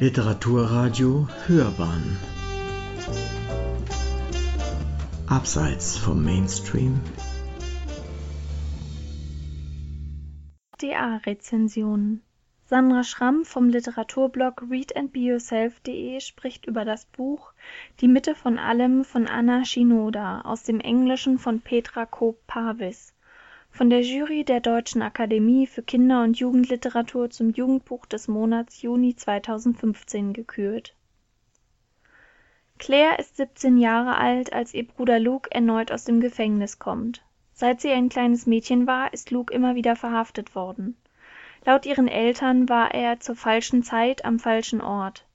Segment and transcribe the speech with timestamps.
[0.00, 2.18] Literaturradio Hörbahn.
[5.28, 7.00] Abseits vom Mainstream.
[10.78, 12.22] DA-Rezensionen
[12.64, 17.52] Sandra Schramm vom Literaturblog readandbeyourself.de spricht über das Buch
[18.00, 23.13] Die Mitte von allem von Anna Shinoda aus dem Englischen von Petra Koop-Pavis
[23.74, 29.16] von der Jury der Deutschen Akademie für Kinder- und Jugendliteratur zum Jugendbuch des Monats Juni
[29.16, 30.94] 2015 gekürt.
[32.78, 37.24] Claire ist 17 Jahre alt, als ihr Bruder Luke erneut aus dem Gefängnis kommt.
[37.52, 40.96] Seit sie ein kleines Mädchen war, ist Luke immer wieder verhaftet worden.
[41.64, 45.26] Laut ihren Eltern war er zur falschen Zeit am falschen Ort.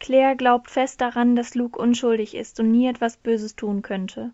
[0.00, 4.32] Claire glaubt fest daran, dass Luke unschuldig ist und nie etwas Böses tun könnte.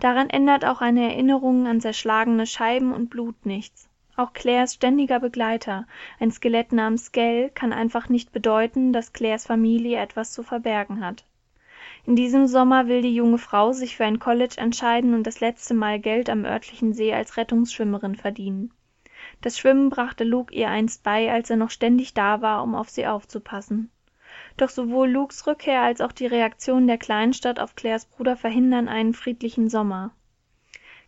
[0.00, 3.88] Daran ändert auch eine Erinnerung an zerschlagene Scheiben und Blut nichts.
[4.16, 5.86] Auch Claires ständiger Begleiter,
[6.18, 11.24] ein Skelett namens Gell, kann einfach nicht bedeuten, dass Claires Familie etwas zu verbergen hat.
[12.04, 15.74] In diesem Sommer will die junge Frau sich für ein College entscheiden und das letzte
[15.74, 18.72] Mal Geld am örtlichen See als Rettungsschwimmerin verdienen.
[19.40, 22.88] Das Schwimmen brachte Luke ihr einst bei, als er noch ständig da war, um auf
[22.88, 23.90] sie aufzupassen.
[24.58, 29.14] Doch sowohl Lukes Rückkehr als auch die Reaktion der Kleinstadt auf Claires Bruder verhindern einen
[29.14, 30.10] friedlichen Sommer.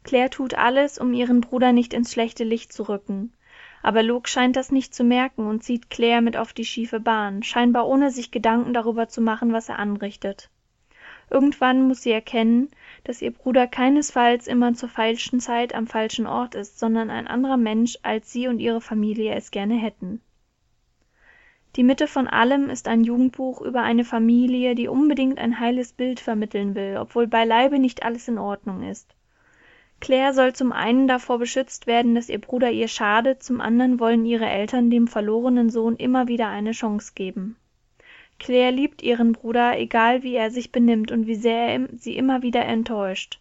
[0.05, 3.33] Claire tut alles, um ihren Bruder nicht ins schlechte Licht zu rücken.
[3.83, 7.43] Aber Luke scheint das nicht zu merken und zieht Claire mit auf die schiefe Bahn,
[7.43, 10.49] scheinbar ohne sich Gedanken darüber zu machen, was er anrichtet.
[11.29, 12.71] Irgendwann muss sie erkennen,
[13.03, 17.57] dass ihr Bruder keinesfalls immer zur falschen Zeit am falschen Ort ist, sondern ein anderer
[17.57, 20.21] Mensch, als sie und ihre Familie es gerne hätten.
[21.77, 26.19] Die Mitte von allem ist ein Jugendbuch über eine Familie, die unbedingt ein heiles Bild
[26.19, 29.15] vermitteln will, obwohl beileibe nicht alles in Ordnung ist.
[30.01, 34.25] Claire soll zum einen davor beschützt werden, dass ihr Bruder ihr schadet, zum anderen wollen
[34.25, 37.57] ihre Eltern dem verlorenen Sohn immer wieder eine Chance geben.
[38.39, 42.43] Claire liebt ihren Bruder, egal wie er sich benimmt und wie sehr er sie immer
[42.43, 43.39] wieder enttäuscht.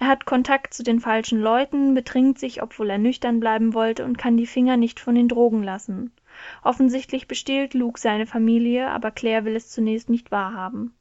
[0.00, 4.18] Er hat Kontakt zu den falschen Leuten, betrinkt sich, obwohl er nüchtern bleiben wollte, und
[4.18, 6.10] kann die Finger nicht von den Drogen lassen.
[6.62, 10.94] Offensichtlich bestiehlt Luke seine Familie, aber Claire will es zunächst nicht wahrhaben.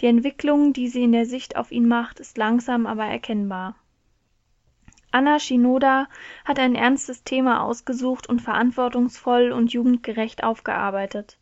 [0.00, 3.76] Die Entwicklung, die sie in der Sicht auf ihn macht, ist langsam, aber erkennbar.
[5.12, 6.08] Anna Shinoda
[6.44, 11.38] hat ein ernstes Thema ausgesucht und verantwortungsvoll und jugendgerecht aufgearbeitet.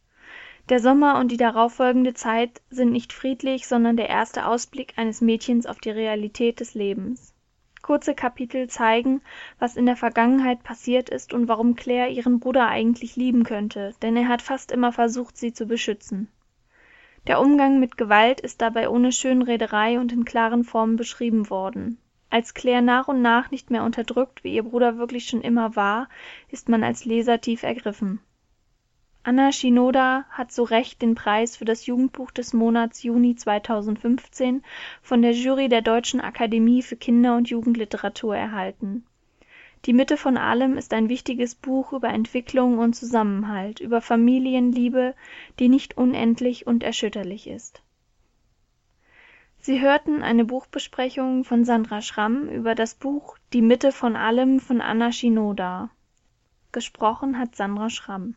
[0.68, 5.66] Der Sommer und die darauffolgende Zeit sind nicht friedlich, sondern der erste Ausblick eines Mädchens
[5.66, 7.34] auf die Realität des Lebens.
[7.82, 9.20] Kurze Kapitel zeigen,
[9.58, 14.16] was in der Vergangenheit passiert ist und warum Claire ihren Bruder eigentlich lieben könnte, denn
[14.16, 16.28] er hat fast immer versucht, sie zu beschützen.
[17.26, 21.98] Der Umgang mit Gewalt ist dabei ohne Schönrederei und in klaren Formen beschrieben worden.
[22.30, 26.08] Als Claire nach und nach nicht mehr unterdrückt, wie ihr Bruder wirklich schon immer war,
[26.48, 28.20] ist man als Leser tief ergriffen.
[29.24, 34.64] Anna Shinoda hat zu Recht den Preis für das Jugendbuch des Monats Juni 2015
[35.00, 39.06] von der Jury der Deutschen Akademie für Kinder- und Jugendliteratur erhalten.
[39.84, 45.14] Die Mitte von allem ist ein wichtiges Buch über Entwicklung und Zusammenhalt, über Familienliebe,
[45.60, 47.80] die nicht unendlich und erschütterlich ist.
[49.58, 54.80] Sie hörten eine Buchbesprechung von Sandra Schramm über das Buch Die Mitte von allem von
[54.80, 55.90] Anna Shinoda.
[56.72, 58.34] Gesprochen hat Sandra Schramm